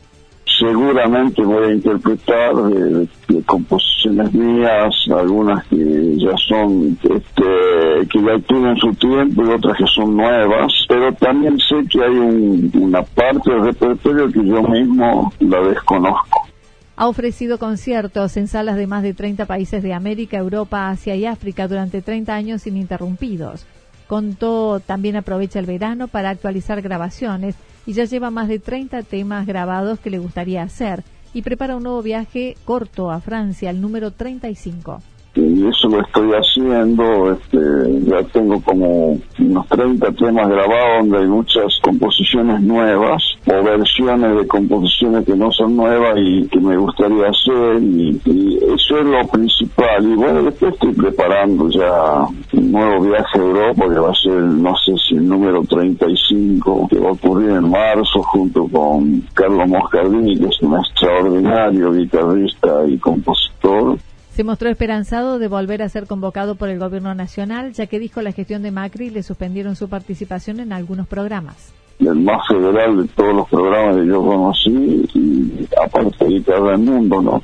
seguramente 0.59 1.41
voy 1.41 1.69
a 1.69 1.73
interpretar 1.73 2.51
eh, 2.71 3.07
composiciones 3.45 4.33
mías, 4.33 4.93
algunas 5.15 5.65
que 5.67 6.17
ya 6.17 6.35
son, 6.47 6.97
este, 7.01 8.07
que 8.09 8.21
ya 8.21 8.39
tienen 8.47 8.75
su 8.77 8.93
tiempo 8.95 9.43
y 9.45 9.49
otras 9.49 9.77
que 9.77 9.87
son 9.87 10.17
nuevas, 10.17 10.71
pero 10.87 11.13
también 11.13 11.57
sé 11.59 11.87
que 11.89 12.03
hay 12.03 12.71
una 12.73 13.01
parte 13.01 13.51
del 13.51 13.63
repertorio 13.63 14.31
que 14.31 14.45
yo 14.45 14.61
mismo 14.63 15.33
la 15.39 15.61
desconozco. 15.61 16.47
Ha 16.95 17.07
ofrecido 17.07 17.57
conciertos 17.59 18.35
en 18.35 18.47
salas 18.47 18.75
de 18.75 18.85
más 18.85 19.03
de 19.03 19.13
30 19.13 19.45
países 19.45 19.81
de 19.81 19.93
América, 19.93 20.37
Europa, 20.37 20.89
Asia 20.89 21.15
y 21.15 21.25
África 21.25 21.67
durante 21.67 22.01
30 22.01 22.35
años 22.35 22.67
ininterrumpidos. 22.67 23.65
Contó 24.07 24.81
también 24.81 25.15
aprovecha 25.15 25.59
el 25.59 25.65
verano 25.65 26.07
para 26.07 26.29
actualizar 26.29 26.81
grabaciones 26.81 27.55
y 27.89 27.93
ya 27.93 28.05
lleva 28.05 28.29
más 28.29 28.47
de 28.47 28.59
30 28.59 29.01
temas 29.01 29.47
grabados 29.47 29.99
que 29.99 30.11
le 30.11 30.19
gustaría 30.19 30.61
hacer 30.61 31.03
y 31.33 31.41
prepara 31.41 31.75
un 31.75 31.81
nuevo 31.81 32.03
viaje 32.03 32.55
corto 32.63 33.09
a 33.09 33.19
Francia, 33.19 33.71
el 33.71 33.81
número 33.81 34.11
35 34.11 35.01
y 35.35 35.67
eso 35.67 35.87
lo 35.89 36.01
estoy 36.01 36.31
haciendo, 36.31 37.31
este, 37.31 37.57
ya 38.05 38.23
tengo 38.31 38.59
como 38.61 39.17
unos 39.39 39.67
30 39.67 40.11
temas 40.13 40.49
grabados 40.49 40.99
donde 41.01 41.17
hay 41.19 41.27
muchas 41.27 41.79
composiciones 41.81 42.61
nuevas 42.61 43.23
o 43.45 43.63
versiones 43.63 44.37
de 44.37 44.47
composiciones 44.47 45.25
que 45.25 45.35
no 45.35 45.51
son 45.51 45.75
nuevas 45.75 46.15
y 46.17 46.47
que 46.47 46.59
me 46.59 46.77
gustaría 46.77 47.29
hacer 47.29 47.81
y, 47.81 48.19
eso 48.59 48.99
es 48.99 49.05
lo 49.05 49.27
principal. 49.27 50.03
Y 50.03 50.15
bueno 50.15 50.43
después 50.43 50.73
estoy 50.73 50.93
preparando 50.93 51.69
ya 51.69 52.25
un 52.53 52.71
nuevo 52.71 53.01
viaje 53.01 53.39
a 53.39 53.41
Europa 53.41 53.85
que 53.87 53.99
va 53.99 54.11
a 54.11 54.15
ser 54.15 54.33
no 54.33 54.73
sé 54.85 54.93
si 55.07 55.15
el 55.15 55.27
número 55.27 55.63
35 55.63 56.87
que 56.89 56.99
va 56.99 57.09
a 57.09 57.13
ocurrir 57.13 57.51
en 57.51 57.69
marzo 57.69 58.21
junto 58.23 58.67
con 58.67 59.21
Carlos 59.33 59.67
Moscardini 59.67 60.37
que 60.37 60.45
es 60.45 60.61
un 60.61 60.77
extraordinario 60.77 61.93
guitarrista 61.93 62.85
y 62.87 62.97
compositor 62.97 63.97
se 64.39 64.45
mostró 64.45 64.69
esperanzado 64.69 65.37
de 65.37 65.49
volver 65.49 65.81
a 65.81 65.89
ser 65.89 66.07
convocado 66.07 66.55
por 66.55 66.69
el 66.69 66.79
gobierno 66.79 67.13
nacional, 67.13 67.73
ya 67.73 67.87
que 67.87 67.99
dijo 67.99 68.21
la 68.21 68.31
gestión 68.31 68.61
de 68.63 68.71
Macri 68.71 69.09
le 69.09 69.21
suspendieron 69.21 69.75
su 69.75 69.89
participación 69.89 70.61
en 70.61 70.71
algunos 70.71 71.09
programas. 71.09 71.73
El 71.99 72.21
más 72.21 72.47
federal 72.47 73.01
de 73.01 73.07
todos 73.09 73.35
los 73.35 73.49
programas 73.49 73.97
que 73.97 74.07
yo 74.07 74.23
conocí 74.23 75.09
y 75.13 75.67
aparte 75.83 76.23
de 76.23 76.39
todo 76.39 76.71
el 76.71 76.77
mundo, 76.77 77.21
¿no? 77.21 77.43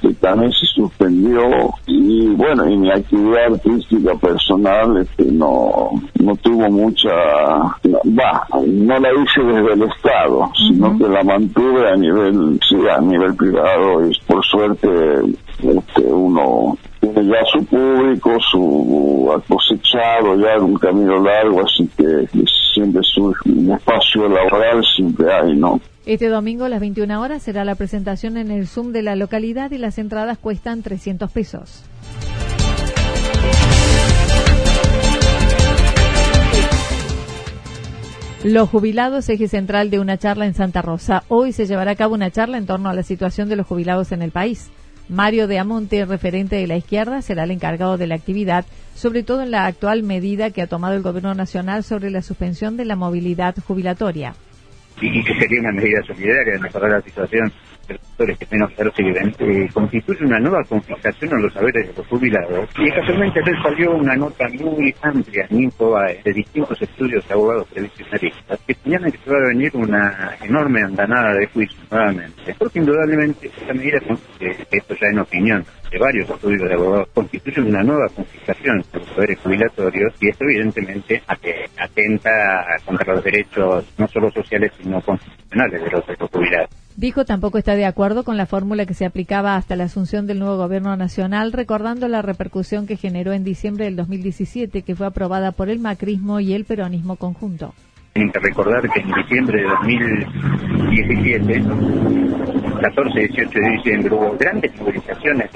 que 0.00 0.14
también 0.14 0.50
se 0.52 0.66
suspendió 0.66 1.42
y 1.86 2.28
bueno 2.28 2.70
y 2.70 2.76
mi 2.76 2.90
actividad 2.90 3.52
artística 3.52 4.14
personal 4.14 4.98
este, 4.98 5.24
no 5.30 5.90
no 6.20 6.36
tuvo 6.36 6.70
mucha 6.70 7.10
va 7.10 8.46
no 8.66 8.98
la 8.98 9.08
hice 9.12 9.42
desde 9.42 9.72
el 9.72 9.82
estado 9.82 10.50
sino 10.56 10.98
que 10.98 11.08
la 11.08 11.22
mantuve 11.22 11.90
a 11.90 11.96
nivel 11.96 12.58
sí 12.68 12.76
a 12.90 13.00
nivel 13.00 13.34
privado 13.34 14.06
y 14.06 14.12
por 14.26 14.44
suerte 14.44 14.88
este, 15.58 16.02
uno 16.02 16.76
tiene 17.00 17.26
ya 17.26 17.44
su 17.52 17.64
público 17.64 18.30
su 18.50 19.30
ha 19.32 19.40
cosechado 19.40 20.36
ya 20.36 20.62
un 20.62 20.76
camino 20.76 21.22
largo 21.22 21.62
así 21.62 21.88
que 21.96 22.26
siempre 22.72 23.02
surge 23.02 23.50
un 23.50 23.72
espacio 23.72 24.28
laboral 24.28 24.84
siempre 24.84 25.32
hay 25.32 25.56
no 25.56 25.80
este 26.06 26.28
domingo 26.28 26.66
a 26.66 26.68
las 26.68 26.80
21 26.80 27.20
horas 27.20 27.42
será 27.42 27.64
la 27.64 27.76
presentación 27.76 28.36
en 28.36 28.50
el 28.50 28.66
Zoom 28.66 28.92
de 28.92 29.02
la 29.02 29.16
localidad 29.16 29.70
y 29.70 29.78
las 29.78 29.98
entradas 29.98 30.36
cuestan 30.36 30.82
300 30.82 31.32
pesos. 31.32 31.82
Los 38.44 38.68
jubilados, 38.68 39.26
eje 39.30 39.48
central 39.48 39.88
de 39.88 39.98
una 39.98 40.18
charla 40.18 40.44
en 40.44 40.52
Santa 40.52 40.82
Rosa. 40.82 41.24
Hoy 41.28 41.52
se 41.52 41.64
llevará 41.64 41.92
a 41.92 41.96
cabo 41.96 42.12
una 42.12 42.30
charla 42.30 42.58
en 42.58 42.66
torno 42.66 42.90
a 42.90 42.92
la 42.92 43.02
situación 43.02 43.48
de 43.48 43.56
los 43.56 43.66
jubilados 43.66 44.12
en 44.12 44.20
el 44.20 44.32
país. 44.32 44.70
Mario 45.08 45.46
de 45.46 45.58
Amonte, 45.58 46.04
referente 46.06 46.56
de 46.56 46.66
la 46.66 46.76
izquierda, 46.76 47.20
será 47.22 47.44
el 47.44 47.50
encargado 47.50 47.98
de 47.98 48.06
la 48.06 48.14
actividad, 48.14 48.64
sobre 48.94 49.22
todo 49.22 49.42
en 49.42 49.50
la 49.50 49.66
actual 49.66 50.02
medida 50.02 50.50
que 50.50 50.62
ha 50.62 50.66
tomado 50.66 50.94
el 50.94 51.02
Gobierno 51.02 51.34
Nacional 51.34 51.84
sobre 51.84 52.10
la 52.10 52.22
suspensión 52.22 52.76
de 52.76 52.86
la 52.86 52.96
movilidad 52.96 53.54
jubilatoria. 53.66 54.34
Y 55.00 55.22
que 55.24 55.38
sería 55.38 55.60
una 55.60 55.72
medida 55.72 56.00
solidaria 56.06 56.54
de 56.54 56.58
mejorar 56.58 56.90
la 56.90 57.02
situación 57.02 57.52
que 58.16 58.46
menos 58.50 58.72
perciben, 58.72 59.34
eh, 59.38 59.68
constituye 59.72 60.24
una 60.24 60.38
nueva 60.38 60.62
confiscación 60.64 61.34
a 61.34 61.40
los 61.40 61.52
saberes 61.52 61.88
de 61.88 61.94
los 61.94 62.06
jubilados. 62.06 62.68
Y 62.78 62.90
casualmente 62.90 63.40
ayer 63.40 63.54
salió 63.62 63.92
una 63.92 64.14
nota 64.14 64.48
muy 64.48 64.94
amplia 65.02 65.46
en 65.50 65.64
Infobae 65.64 66.20
de 66.24 66.32
distintos 66.32 66.80
estudios 66.80 67.26
de 67.26 67.34
abogados 67.34 67.66
previsionaristas 67.72 68.60
que 68.66 68.74
señalan 68.74 69.10
que 69.10 69.18
se 69.18 69.30
va 69.30 69.36
a 69.38 69.48
venir 69.48 69.70
una 69.74 70.36
enorme 70.42 70.82
andanada 70.82 71.34
de 71.34 71.46
juicios 71.48 71.82
nuevamente. 71.90 72.54
Porque 72.58 72.78
indudablemente 72.78 73.48
esta 73.48 73.74
medida, 73.74 73.98
esto 74.70 74.94
ya 75.00 75.08
en 75.08 75.18
opinión 75.18 75.64
de 75.90 75.98
varios 75.98 76.30
estudios 76.30 76.68
de 76.68 76.74
abogados, 76.74 77.08
constituye 77.14 77.60
una 77.60 77.82
nueva 77.82 78.08
confiscación 78.14 78.84
de 78.92 78.98
los 78.98 79.08
poderes 79.10 79.38
jubilatorios 79.40 80.14
y 80.20 80.28
esto 80.28 80.44
evidentemente 80.44 81.22
atenta 81.26 82.30
contra 82.84 83.14
los 83.14 83.24
derechos 83.24 83.92
no 83.98 84.08
solo 84.08 84.30
sociales 84.30 84.72
sino 84.80 85.00
constitucionales 85.00 85.82
de 85.82 85.90
los 85.90 86.04
jubilados. 86.30 86.83
Dijo 86.96 87.24
tampoco 87.24 87.58
está 87.58 87.74
de 87.74 87.86
acuerdo 87.86 88.22
con 88.22 88.36
la 88.36 88.46
fórmula 88.46 88.86
que 88.86 88.94
se 88.94 89.04
aplicaba 89.04 89.56
hasta 89.56 89.74
la 89.74 89.84
asunción 89.84 90.28
del 90.28 90.38
nuevo 90.38 90.56
gobierno 90.56 90.96
nacional, 90.96 91.50
recordando 91.50 92.06
la 92.06 92.22
repercusión 92.22 92.86
que 92.86 92.96
generó 92.96 93.32
en 93.32 93.42
diciembre 93.42 93.86
del 93.86 93.96
2017, 93.96 94.82
que 94.82 94.94
fue 94.94 95.08
aprobada 95.08 95.50
por 95.50 95.68
el 95.70 95.80
macrismo 95.80 96.38
y 96.38 96.54
el 96.54 96.64
peronismo 96.64 97.16
conjunto. 97.16 97.74
Tienen 98.12 98.30
que 98.30 98.38
recordar 98.38 98.88
que 98.88 99.00
en 99.00 99.10
diciembre 99.10 99.60
de 99.60 99.68
2017, 99.68 101.64
14 102.80 103.20
18 103.20 103.50
de 103.58 103.70
diciembre, 103.70 104.14
hubo 104.14 104.36
grandes 104.38 104.80
movilizaciones 104.80 105.50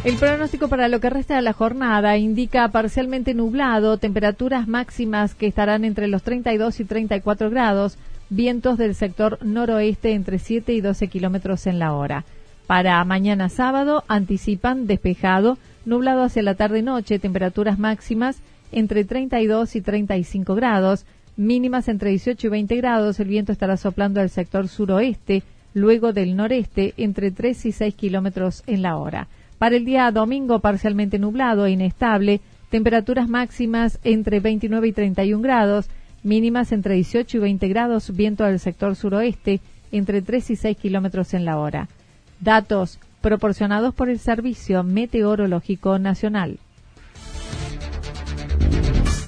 El 0.05 0.15
pronóstico 0.15 0.69
para 0.69 0.88
lo 0.88 1.01
que 1.01 1.09
resta 1.09 1.35
de 1.35 1.41
la 1.41 1.51
jornada 1.51 2.17
indica 2.17 2.67
parcialmente 2.69 3.33
nublado, 3.33 3.97
temperaturas 3.97 4.69
máximas 4.69 5.35
que 5.35 5.47
estarán 5.47 5.83
entre 5.83 6.07
los 6.07 6.23
32 6.23 6.79
y 6.79 6.85
34 6.85 7.50
grados, 7.50 7.97
vientos 8.31 8.77
del 8.77 8.95
sector 8.95 9.38
noroeste 9.43 10.13
entre 10.13 10.39
7 10.39 10.73
y 10.73 10.81
12 10.81 11.07
kilómetros 11.09 11.67
en 11.67 11.79
la 11.79 11.93
hora. 11.93 12.23
Para 12.65 13.03
mañana 13.03 13.50
sábado 13.50 14.05
anticipan 14.07 14.88
despejado, 14.88 15.57
nublado 15.85 16.23
hacia 16.23 16.41
la 16.41 16.55
tarde-noche, 16.55 17.19
temperaturas 17.19 17.77
máximas 17.77 18.38
entre 18.71 19.03
32 19.03 19.75
y 19.75 19.81
35 19.81 20.55
grados, 20.55 21.06
mínimas 21.36 21.89
entre 21.89 22.12
18 22.12 22.47
y 22.47 22.49
20 22.49 22.75
grados. 22.77 23.19
El 23.19 23.27
viento 23.27 23.51
estará 23.51 23.75
soplando 23.75 24.21
al 24.21 24.29
sector 24.29 24.69
suroeste, 24.69 25.43
luego 25.73 26.13
del 26.13 26.38
noreste, 26.38 26.93
entre 26.95 27.32
3 27.32 27.65
y 27.65 27.71
6 27.73 27.95
kilómetros 27.95 28.63
en 28.65 28.82
la 28.82 28.95
hora. 28.95 29.27
Para 29.58 29.75
el 29.75 29.84
día 29.84 30.10
domingo, 30.10 30.60
parcialmente 30.60 31.19
nublado 31.19 31.65
e 31.65 31.71
inestable, 31.71 32.39
temperaturas 32.69 33.27
máximas 33.27 33.99
entre 34.06 34.39
29 34.39 34.88
y 34.88 34.91
31 34.93 35.41
grados, 35.41 35.89
mínimas 36.23 36.71
entre 36.71 36.95
18 36.95 37.38
y 37.38 37.39
20 37.39 37.67
grados, 37.67 38.15
viento 38.15 38.43
del 38.43 38.60
sector 38.60 38.95
suroeste 38.95 39.62
entre 39.91 40.21
3 40.21 40.51
y 40.51 40.55
6 40.55 40.77
kilómetros 40.77 41.34
en 41.34 41.45
la 41.45 41.57
hora. 41.57 41.88
Datos 42.39 42.99
proporcionados 43.21 43.93
por 43.93 44.10
el 44.10 44.19
Servicio 44.19 44.84
Meteorológico 44.84 45.99
Nacional. 45.99 46.60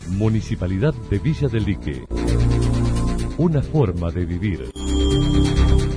Municipalidad 0.09 0.93
de 1.09 1.19
Villa 1.19 1.47
del 1.47 1.65
Lique. 1.65 2.05
Una 3.37 3.61
forma 3.61 4.11
de 4.11 4.25
vivir. 4.25 4.71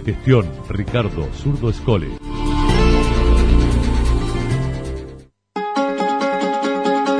Gestión 0.04 0.46
Ricardo 0.68 1.28
Zurdo 1.34 1.68
Escole. 1.68 2.08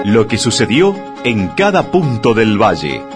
Lo 0.04 0.28
que 0.28 0.38
sucedió 0.38 0.94
en 1.24 1.48
cada 1.48 1.90
punto 1.90 2.32
del 2.32 2.62
valle. 2.62 3.15